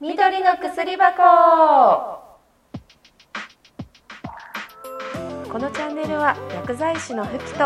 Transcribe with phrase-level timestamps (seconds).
[0.00, 2.20] 緑の薬箱。
[5.50, 7.64] このチャンネルは薬剤師のふきと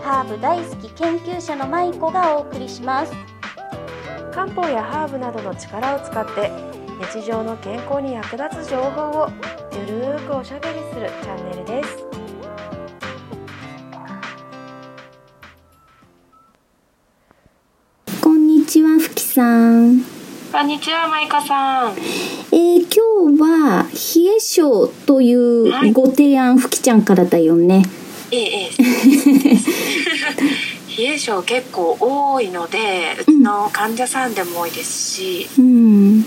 [0.00, 3.12] ハーブ大好き研究者の舞子がお送りします。
[4.32, 6.52] 漢方やハーブなどの力を使って
[7.12, 9.28] 日常の健康に役立つ情報を
[9.72, 12.06] ゆるーくおしゃべりするチャンネルです。
[18.22, 20.15] こんにちは、ふきさん。
[20.56, 27.82] こんにちはまいかさんえー、今日は、冷え性というご提案、ふきちゃんからだよね。
[28.30, 28.76] ええええ
[30.96, 35.66] 冷え性結構多いのでうちの患者さんでも多いですし、うん。
[35.66, 36.24] うん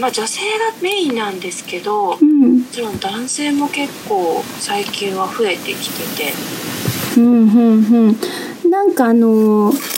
[0.00, 2.58] まあ、女性がメインなんですけどうん。
[2.58, 6.34] もちろん男性も結構最近は増えてきてて
[7.18, 8.18] うん、うん、
[8.64, 8.68] うん。
[8.68, 9.94] なんかあのー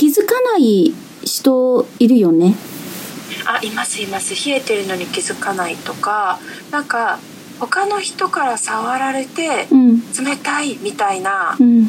[0.00, 2.54] 気づかない人いるよね。
[3.46, 6.38] あいますいます冷えてるのに気づかないとか
[6.70, 7.18] なんか
[7.58, 10.00] 他の人から触られてうん。
[10.12, 11.88] 冷たいみたいなうん。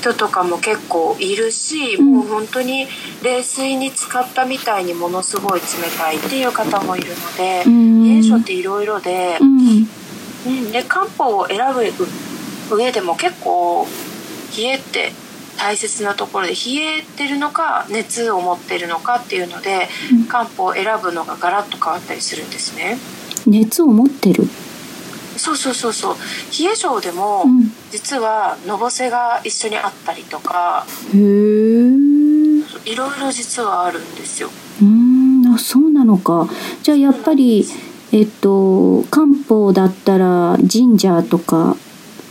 [0.00, 2.86] 人とかも結構いるし、うんもう本当に
[3.22, 9.88] 冷水に浸かったみたいにものすごい冷たいっていう方もいるのでうん冷え性っていろいろでう、ん。
[10.46, 13.86] うん、で漢方を選ぶ上でも結構
[14.56, 15.12] 冷えって
[15.58, 16.56] 大切なところで冷
[16.98, 22.98] えてるのか熱を持ってるのかっていうのでうん漢方を選ぶのがガラッと変わったりするんですね。
[23.46, 24.44] 熱を持ってる？
[25.36, 26.14] そうそうそうそう
[26.58, 27.72] 冷え性でもうん。
[27.90, 32.90] 実はのぼせが一緒にあったりとかへー。
[32.90, 34.50] いろいろ実はあるんですよ。
[34.80, 36.48] うーんあそうなのか
[36.82, 37.66] じゃあやっぱり
[38.12, 41.76] えっと漢方だったらジンジャーとか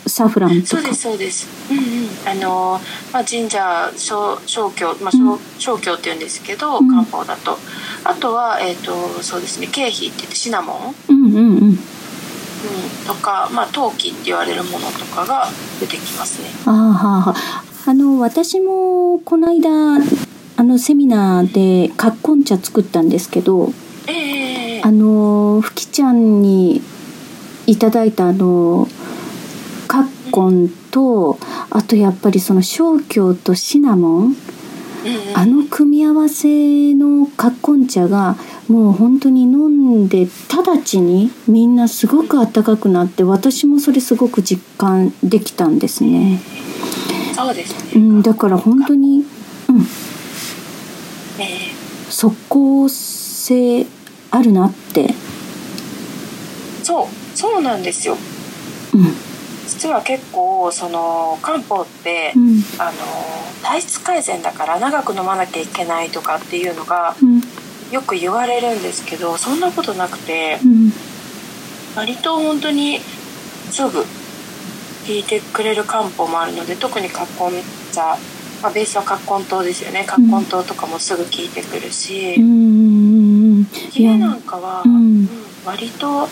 [0.07, 0.67] サフランとか。
[0.67, 1.47] そうですそうです。
[1.71, 1.83] うんうん。
[2.25, 2.79] あの
[3.11, 6.89] まあ神社小小経まあ小小経って言うんですけど、うん。
[6.89, 7.57] 漢方だと、
[8.03, 8.91] あとはえっ、と
[9.23, 11.43] そうですね経費って言ってシナモン、うんうんうん。
[11.43, 11.77] うん、
[13.05, 15.47] とかまあ陶器って言われるものとかが
[15.79, 16.49] 出てきますね。
[16.65, 19.69] あーはーあの私もこの間
[20.55, 23.73] あのセミナーでカッコン茶作ったんですけど
[24.07, 24.81] ええええ。
[24.83, 26.81] あのふきちゃんに
[27.67, 28.87] いただいたあの
[30.33, 31.37] コンと
[31.69, 34.35] あとやっぱりその小経とシナモン
[35.35, 38.35] あの組み合わせのカッコン茶が
[38.67, 46.41] もう本当に飲んで直ちにみんなすごく暖かくなって私もそれすごく実感できたんですね。
[47.35, 48.01] そうですね。
[48.01, 49.19] うん、だから本当に、
[49.69, 49.81] うん、
[51.39, 51.47] ええ
[52.09, 53.85] 即効性
[54.31, 55.13] あるなって。
[56.81, 58.17] そうそうなんですよ。
[58.95, 59.32] うん
[59.67, 62.61] 実は結構その漢方って、うん。
[62.79, 62.91] あの
[63.63, 67.41] 体質改善だから長く飲まなきゃいけないとかっていうのがうん。
[67.91, 70.91] よく言われるんですけどそんなことなくてうん。
[71.95, 72.99] 割と本当に
[73.69, 74.05] すぐ効
[75.07, 78.17] いてくれる漢方もあるので特に葛根茶、
[78.61, 80.05] まあ、ベースは葛根湯ですよね。
[80.05, 82.43] 葛根湯とかもすぐ効いてくるし、うん。
[83.57, 84.19] うん。
[84.19, 84.93] なんかは、うん。
[84.95, 85.29] うん
[85.65, 86.27] 割と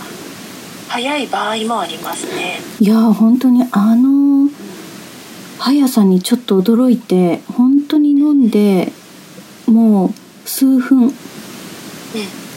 [0.91, 2.59] 早い場合もありますね。
[2.81, 4.50] いや本当にあの
[5.57, 8.91] 速さにちょっと驚いて本当に飲んで
[9.68, 10.13] もう
[10.50, 11.13] 数分うん、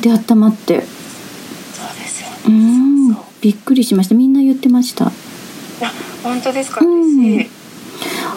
[0.01, 0.81] で温まって。
[0.81, 3.13] そうですようね。
[3.13, 3.25] うそう。
[3.41, 4.17] びっくりしました。
[4.17, 5.07] みんな言ってました。
[5.07, 5.13] あ
[6.25, 6.85] 本当ですか？
[6.85, 7.03] うん。
[7.25, 7.51] 嬉しい。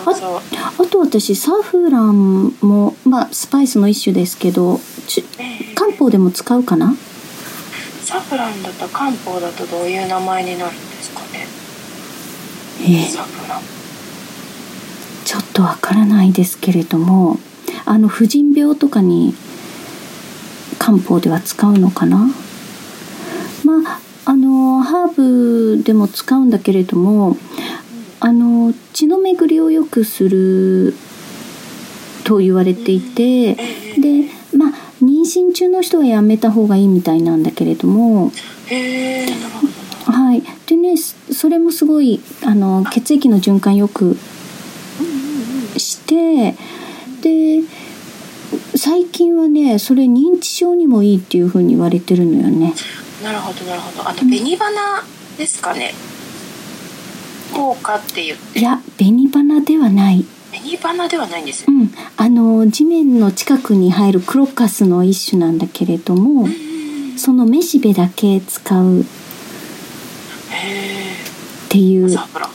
[0.05, 0.41] そうそう
[0.79, 4.79] あと私サフランもまあスパイスの一種ですけど
[5.73, 6.95] 漢方でも使うかな？
[8.07, 11.45] サフランだと漢方だとどういう名前になるんですかね？
[12.81, 13.61] ええサフラン。
[15.25, 17.37] ちょっとわからないですけれども
[17.83, 19.33] あの婦人病とかに
[20.79, 22.29] 漢方では使うのかな？
[23.65, 27.35] まああのハーブでも使うんだけれども
[28.21, 30.93] あの血の巡りを良くする
[32.23, 33.57] と言われていてえ
[33.97, 38.31] えでまあ妊娠中の人はやめた方がいいみたいなんだけれども
[38.67, 39.27] へえ。
[40.05, 44.17] はいでねそれもすごいあの血液の循環よく
[45.77, 46.55] して
[47.21, 47.61] で
[48.75, 52.73] 最近はねそれ認知症にもいいっていうふうに言われてるのよね。
[53.23, 54.07] なるほどなるほど。
[54.07, 55.03] あと紅花
[55.37, 55.93] ですかね。
[57.53, 61.75] 効果って言っていや紅花ではない、紅花ではないんですね。
[61.75, 69.03] うん、あの地面の近くに生えるクロカスの一種なんだけれどもうんそのめしべだけ使うっ
[70.51, 71.15] へ
[71.69, 72.13] ていうえ。
[72.13, 72.49] サフラン。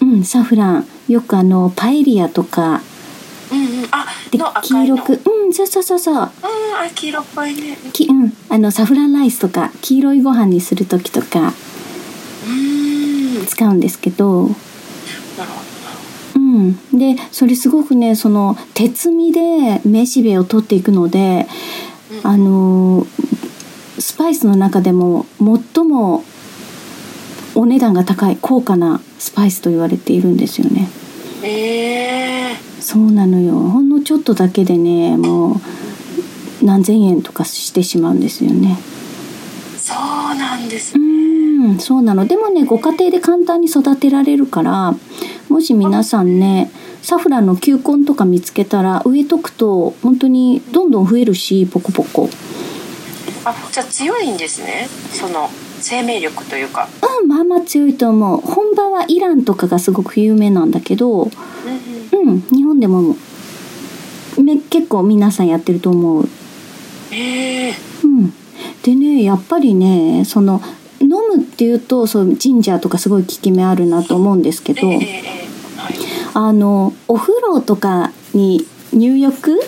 [0.00, 0.86] うん、サフラン。
[1.08, 2.82] よくあのパエリアとか。
[3.50, 3.88] うんうん。
[3.90, 6.14] あで黄色くうんそうそうそうそう。
[6.14, 6.30] うんあ
[6.94, 7.78] 黄色っぽいね。
[7.92, 8.32] きうん。
[8.50, 11.52] あのサフランライスとか黄色いご飯にする時とか
[13.48, 14.42] 使うんですけど。
[14.42, 14.52] ほど。
[14.52, 14.54] う
[15.74, 15.77] ん
[16.92, 21.46] でそれすごくねその鉄味でめしべを取っていくので
[22.24, 22.30] うん。
[22.30, 23.06] あの
[23.98, 26.24] スパイスの中でも最も
[27.54, 30.88] お値段が高い高価なスパイスと言われているんですよね。
[31.42, 33.54] ええそうなのよ。
[33.54, 38.78] ほんのちょっとだけでねもう何千円とかしてしまうんですよね。
[39.76, 39.98] そう
[40.36, 40.96] なんです
[41.58, 42.26] うねんそうなの。
[42.26, 44.94] でもねご家庭で簡単に育てられるから
[45.48, 46.70] もし皆さんね
[47.02, 52.28] サフランの球根とか見つけたら植えとくと本当にどんどん増えるしポコポコ。
[53.44, 54.88] あじゃあ強いんですね。
[55.12, 55.48] その
[55.80, 56.88] 生命力というか。
[57.20, 58.40] うんまあまあ強いと思う。
[58.40, 61.28] 本場はイランとかがすごく有名なんだけどうん
[62.20, 62.28] うん。
[62.28, 63.16] うん日本でも
[64.42, 66.28] め結構皆さんやってると思う。
[67.10, 67.74] ええ
[68.04, 68.34] うん、
[68.82, 70.77] でねやっぱりねその飲
[71.36, 74.80] むっていうとそうジンジャーとかすごい効き目あるなと思うんですけど
[76.34, 79.60] あのお風呂とかに入浴？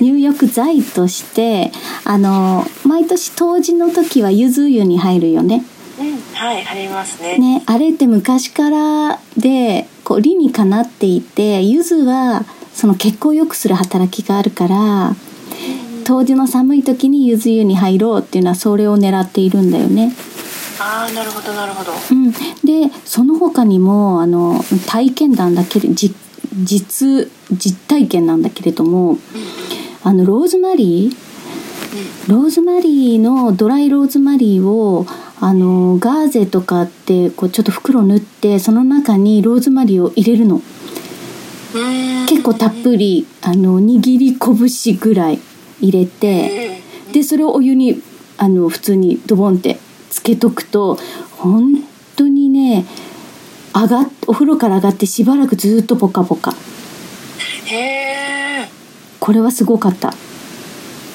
[0.00, 1.72] 入浴剤として
[2.04, 5.64] あの毎年冬至の時は柚子湯に入るよね。
[5.98, 7.38] うんはいありますね。
[7.38, 15.16] ねあれって昔からでこう理にかなっていて柚子はその血行を良くする働きがあるから
[16.04, 20.12] 冬至の寒い時に柚子湯に入ろうっていうのはそれを狙っているんだよね。
[20.86, 21.92] ああなるほどなるほど。
[21.92, 26.14] うん、でその他にもあの体験談だけでじ
[26.52, 29.16] 実実体験なんだけれども
[30.02, 35.06] あのローズマリーローズマリーのドライローズマリーを
[35.40, 40.56] あのガーゼとかってこうちょっと袋縫ってその中にローズマリーを入れるの。
[40.56, 42.26] うん。
[42.26, 45.38] 結構たっぷりあの握り拳ぐらい
[45.80, 48.02] 入れてええでそれをお湯に
[48.36, 49.83] あの普通にドボンってつ
[50.24, 50.98] けとくと
[51.36, 51.84] 本
[52.16, 52.84] 当にね
[53.74, 56.52] 上がっお風呂から上がってしばらくずっとポカポカ。
[57.66, 58.68] へえ
[59.20, 60.12] これはすごかった。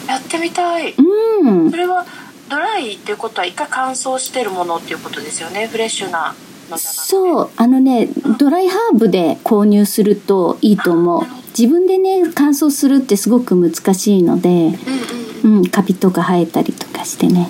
[0.07, 0.93] やってみたい。
[0.93, 1.71] うん。
[1.71, 2.05] それは
[2.49, 5.67] ドライっていうことは一回乾燥してるものっていうことですよね。
[5.67, 6.35] フレッシュな
[6.77, 7.49] そう。
[7.55, 11.23] あのねドライハーブで購入するといいと思う。
[11.57, 17.49] 自分でね乾燥するってすごく難しいので、うんうんうん、カビとか生えたりとかしてね。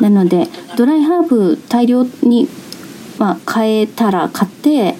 [0.00, 2.48] なのでドライハーブ大量に、
[3.18, 4.94] まあ、買えたら買って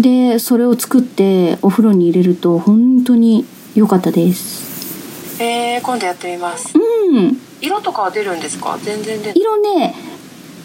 [0.00, 3.44] でそれを作ってお風呂に入れると本当に
[3.74, 5.42] 良かったです。
[5.42, 6.74] えー、今度やってみます。
[6.76, 7.38] うん。
[7.60, 8.78] 色とかは出るんですか？
[8.82, 9.94] 全然出色ね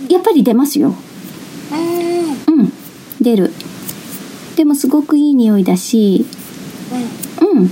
[0.09, 0.94] やっぱり出ますよ。
[1.71, 2.59] うんうん。
[2.61, 2.73] うん。
[3.21, 3.53] 出る。
[4.56, 6.25] でもすごくいい匂いだし
[7.41, 7.71] うん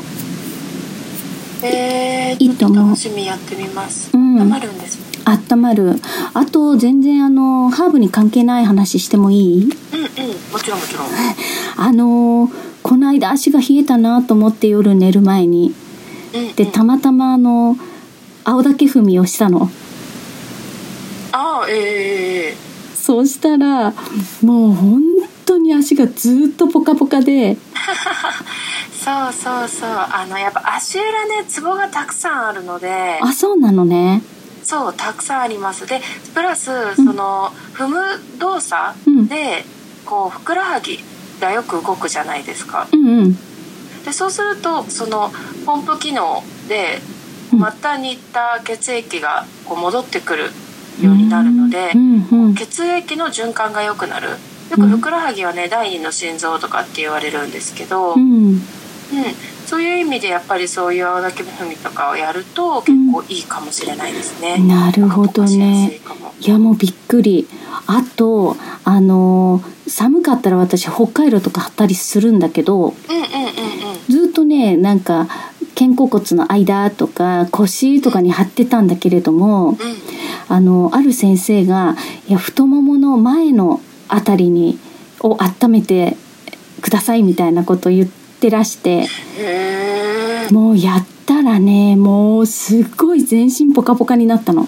[1.63, 2.85] えー、いいと思う。
[2.89, 4.09] 楽しみやってみます。
[4.13, 4.39] うん。
[4.41, 5.95] 温まるんですねあったまる。
[6.33, 9.63] あと全然あのハーブに関係ない話してもいい？
[9.63, 9.71] うんうん。
[10.51, 11.07] もちろんもちろん。
[11.77, 12.49] あの
[12.83, 15.73] この間足が冷えたなと思って夜寝る前に。
[16.33, 16.53] うんうん。
[16.53, 17.77] でたまたまあの
[18.43, 19.69] 青竹踏みをしたの。
[21.31, 22.95] ああえー、えー。
[22.95, 23.93] そうしたら
[24.41, 25.01] もう本
[25.45, 27.57] 当に足がずっとポカポカで
[28.93, 29.89] そうそうそう。
[29.89, 33.19] あのやっぱ足裏ねツボがたくさんあるので。
[33.21, 34.21] あそうなのね。
[34.63, 35.85] そうたくさんあります。
[35.85, 36.01] で
[36.33, 37.99] プラスその、踏む
[38.39, 39.27] 動作うん。
[39.27, 39.65] で
[40.05, 40.99] こうふくらはぎ
[41.39, 42.87] がよく動くじゃないですか。
[42.91, 43.37] うんうん。
[44.03, 45.31] でそうするとその
[45.65, 47.01] ポンプ機能で
[47.53, 47.59] うん。
[47.59, 50.51] 末端に行った血液がこう戻ってくる
[51.01, 54.29] ようになるのでう、んうん血液の循環が良くなる
[54.69, 58.55] よくふくらはぎはね第二の心臓とかって言われるんですけど、ううん。
[58.55, 58.61] ん
[59.65, 64.57] そういう意味でやっぱりそういう青竹踏みとかをやると結構いいかもしれないですね。
[64.59, 65.99] なるほどね。
[66.39, 67.47] いやもうびっくり。
[67.89, 74.09] あとあの寒かったら私北海道とか張ったりするんだけどうんうんうんうん。
[74.09, 75.27] ずっとねなんか
[75.75, 79.77] 肩甲骨の間とか腰とかに貼ってたんだけれどもうん。
[80.49, 81.95] あのある先生が
[82.27, 84.79] いや太ももの前のあたりに
[85.21, 86.15] を温めて
[86.81, 88.09] くださいみたいなことを言っ
[88.39, 89.07] てらして
[90.51, 94.67] もうやったらねもうすっごい全身ポカポカになったの。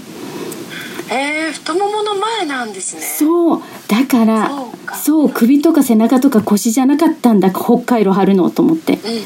[1.11, 3.01] えー、太ももの前なんですね。
[3.01, 4.51] そうだから
[4.95, 9.19] そう首とか背中とか腰じゃなかったんだ北海道貼るのと思ってうんうんうん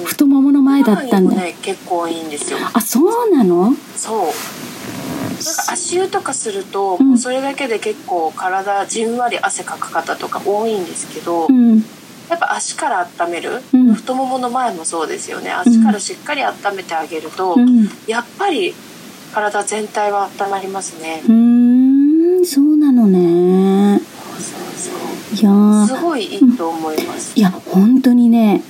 [0.00, 0.04] うん。
[0.04, 2.58] 太ももの前だったんだ、ね結構いいんですよ。
[2.74, 3.74] あそうなの？
[3.96, 4.26] そう。
[5.44, 7.08] 足湯とかすると、うん。
[7.10, 11.78] もうそれだけで結構体じんわり汗かく方とか多いんですけど、うん。
[12.28, 13.94] やっぱ足から温める、うん。
[13.94, 15.52] 太ももの前もそうですよね。
[15.52, 17.88] 足からしっかり温めてあげると、うん。
[18.06, 18.74] やっぱり
[19.32, 21.22] 体全体は温まりますね。
[21.24, 24.00] うーんそうなのね。
[24.00, 24.40] そう
[24.76, 25.36] そう。
[25.36, 25.86] いやー。
[25.86, 27.38] すごいいいと思います。
[27.38, 28.62] いや本当にね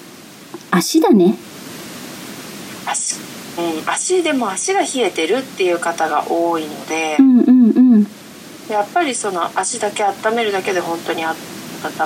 [0.71, 1.37] 足だね
[3.87, 8.07] 足でも足が冷えてるっていう方が多いのでう、んうんうん。
[8.69, 11.35] やっぱりその足だけ温めるだけで本当に温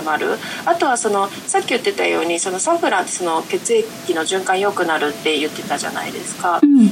[0.05, 0.39] まる。
[0.65, 6.61] あとはそのさっき言ってたようにそのサフランってその血液の循環良くなるって言ってたじゃないですか。
[6.63, 6.91] う、ん。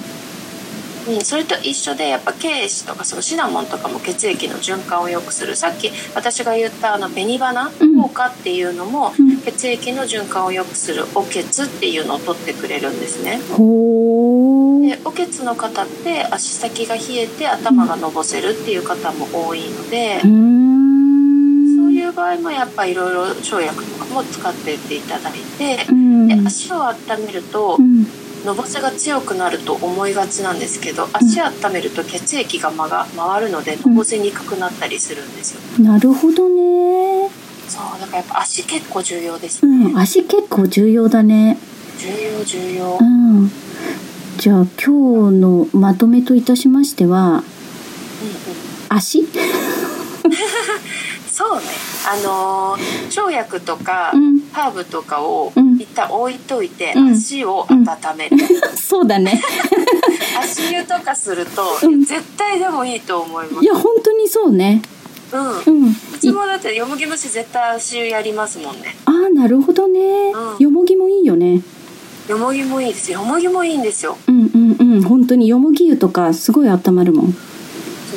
[1.08, 5.54] うん、それと一緒でやっぱケイシとかそのシナモンとかも血液の循環を良くする。
[5.56, 8.02] さっき私が言ったあの紅花うん。
[8.02, 9.40] 効果っていうのも、うん。
[9.40, 13.40] 血液の循環を良くするおけつっていうのを取ってくれるんですね。
[13.56, 14.35] ほー
[15.44, 21.76] の方って足先が冷えて頭がのぼせるっていう方も多いので、うーん。
[21.76, 26.28] そういう場合もやっぱいろいろ生薬とかも使ってっていただいてう、ん。
[26.28, 28.06] で足を温めるとうん。
[28.44, 35.84] のぼせが強くなると思いがちなんですけど足温めると血液が回が回るのでのぼせにくくなったりするんですよ。
[35.84, 37.28] なるほどね。
[37.68, 39.92] そうだからやっぱ足結構重要ですうね。
[39.92, 39.98] ん。
[39.98, 41.58] 足結構重要だね。
[41.98, 42.98] 重要重要。
[42.98, 43.50] ううんん
[44.38, 47.42] じゃあ今日のまとめといたしましてはうん
[48.88, 49.24] 足？
[51.28, 51.64] そうね。
[52.08, 54.40] あのー生薬とか、うん。
[54.52, 55.76] ハーブとかをうん。
[55.76, 57.12] 一旦置いといて、うん。
[57.12, 58.36] 足を温める。
[58.76, 59.42] そうだね。
[60.40, 62.04] 足湯とかすると、うん。
[62.04, 64.80] 絶対でもいいと思いまいや本当にそうね。
[65.30, 65.36] す。
[65.36, 65.82] うん。
[65.84, 65.90] うん。
[65.90, 68.96] うちもだってよもぎ虫絶対足湯やりますもんね。
[69.04, 70.64] ああなるほどね、うん。
[70.64, 71.60] よもぎもいいよね
[72.28, 73.20] よもぎもいいですよ。
[73.20, 74.18] よもぎもいいんですよ。
[74.26, 75.02] うんうんうん。
[75.02, 77.32] 本当によもぎ湯とかすごい温まるもん。
[77.32, 77.38] そ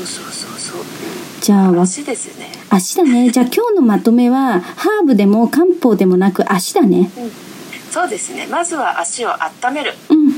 [0.02, 0.82] うそうそうそう。
[1.42, 2.52] じゃあわ足ですね。
[2.70, 3.30] 足だね。
[3.30, 7.12] じゃあ今日のまとめはハーブでも漢方でもなく足だね。
[7.92, 8.48] そうですね。
[8.48, 9.94] まずは足を温める。
[10.10, 10.34] うん。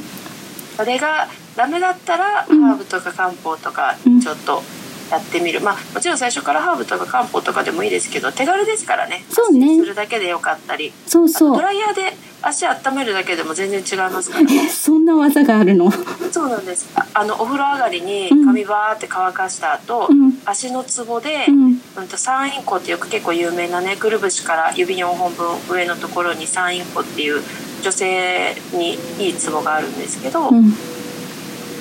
[0.76, 2.62] それがダメだったら、うん。
[2.62, 4.20] ハーブとか漢方とかうん。
[4.20, 4.62] ちょっと
[5.10, 9.24] やってみる、まあもちろん最初からハーブとか漢方とかでもいいですけど手軽ですからね。
[9.30, 9.68] そうね。
[9.76, 10.92] 足するだけでよかったり。
[11.08, 11.56] そうそう。
[11.56, 12.14] ドライヤーで
[12.44, 15.92] 足温めるだけでも全然違いますからえ そんな技があるの？
[16.32, 16.88] そうなんです。
[16.96, 18.46] ああのお風呂上がりにうん。
[18.46, 20.40] 髪バーって乾かした後、うん。
[20.46, 27.42] 足のツボで、ううんんと三陰交ってよく結構有名なねくるぶしから指4本分上のところに三陰交っていう
[27.84, 30.76] 女性にいいツボがあるんですけど、うん。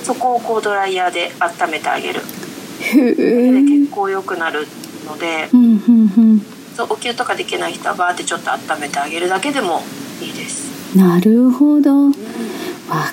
[0.03, 2.21] そこをこうドライヤーで温めてあげる。
[2.81, 4.67] で血行良くなる
[5.07, 6.45] のでうんうんうん。
[6.75, 9.83] そうお灸とかできない人はバーってちょっと温めてあげるだけでも。
[10.95, 12.07] なるほど。
[12.07, 12.13] わ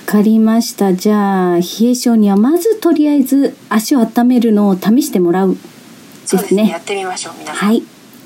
[0.06, 0.94] かりました。
[0.94, 5.56] じゃあ冷え性にはまずとりあえず足を温めるのを試してもらう。
[6.24, 6.64] そうですね。
[6.64, 7.68] ねやってみましょう皆さん。
[7.68, 7.82] はい。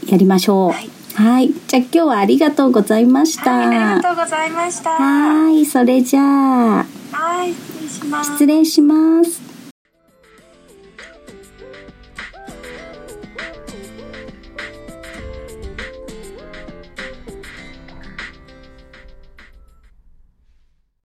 [0.06, 0.70] やりましょう。
[0.70, 0.90] はい。
[1.14, 1.52] はい。
[1.68, 3.52] じゃあ今日はありがとうございました。
[3.52, 4.90] はい、ありがとうございました。
[4.90, 5.66] ははい。
[5.66, 6.86] それじゃあ。
[7.44, 8.32] い、失礼します。
[8.32, 9.51] 失礼します